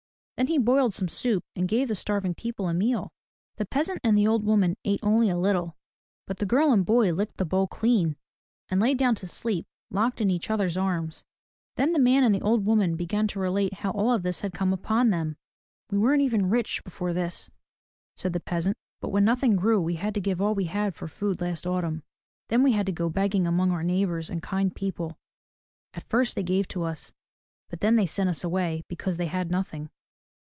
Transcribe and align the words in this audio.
Then 0.37 0.47
he 0.47 0.57
boiled 0.57 0.95
some 0.95 1.07
soup 1.07 1.45
and 1.55 1.67
gave 1.67 1.87
the 1.87 1.93
starving 1.93 2.33
people 2.33 2.67
a 2.67 2.73
meal. 2.73 3.11
The 3.57 3.65
peasant 3.67 3.99
and 4.03 4.17
the 4.17 4.25
old 4.25 4.43
woman 4.43 4.75
ate 4.83 4.99
only 5.03 5.29
a 5.29 5.37
little, 5.37 5.77
but 6.25 6.39
the 6.39 6.47
girl 6.47 6.71
and 6.73 6.83
boy 6.83 7.13
licked 7.13 7.37
the 7.37 7.45
bowl 7.45 7.67
clean, 7.67 8.15
and 8.67 8.81
lay 8.81 8.95
down 8.95 9.13
to 9.17 9.27
sleep 9.27 9.67
locked 9.91 10.19
in 10.19 10.31
each 10.31 10.49
other's 10.49 10.75
arms. 10.75 11.23
Then 11.75 11.93
the 11.93 11.99
man 11.99 12.23
and 12.23 12.33
the 12.33 12.41
old 12.41 12.65
woman 12.65 12.95
began 12.95 13.27
to 13.27 13.39
relate 13.39 13.75
how 13.75 13.91
all 13.91 14.17
this 14.17 14.41
had 14.41 14.51
come 14.51 14.73
upon 14.73 15.11
them. 15.11 15.37
"We 15.91 15.99
weren't 15.99 16.23
rich 16.47 16.77
even 16.79 16.83
before 16.85 17.13
this," 17.13 17.51
said 18.15 18.33
the 18.33 18.39
peasant, 18.39 18.77
"but 18.99 19.09
when 19.11 19.23
nothing 19.23 19.55
grew 19.55 19.79
we 19.79 19.93
had 19.93 20.15
to 20.15 20.21
give 20.21 20.41
all 20.41 20.55
we 20.55 20.65
had 20.65 20.95
for 20.95 21.07
food 21.07 21.39
last 21.39 21.67
autumn. 21.67 22.01
Then 22.49 22.63
we 22.63 22.71
had 22.71 22.87
to 22.87 22.91
go 22.91 23.09
begging 23.09 23.45
among 23.45 23.69
our 23.71 23.83
neighbors 23.83 24.27
and 24.27 24.41
kind 24.41 24.73
people. 24.73 25.19
At 25.93 26.09
first 26.09 26.33
they 26.35 26.41
gave 26.41 26.67
to 26.69 26.81
us, 26.81 27.13
but 27.69 27.81
then 27.81 27.95
they 27.95 28.07
sent 28.07 28.27
us 28.27 28.43
away 28.43 28.83
because 28.87 29.17
they 29.17 29.27
had 29.27 29.51
nothing. 29.51 29.91